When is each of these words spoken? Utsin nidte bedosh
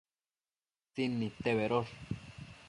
Utsin 0.85 1.19
nidte 1.19 1.55
bedosh 1.61 1.95